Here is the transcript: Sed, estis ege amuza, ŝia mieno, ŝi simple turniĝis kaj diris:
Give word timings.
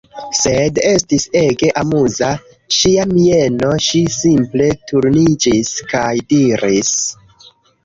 Sed, 0.35 0.77
estis 0.91 1.25
ege 1.41 1.69
amuza, 1.81 2.29
ŝia 2.79 3.05
mieno, 3.11 3.71
ŝi 3.89 4.03
simple 4.17 4.71
turniĝis 4.95 5.73
kaj 5.95 6.09
diris: 6.35 6.95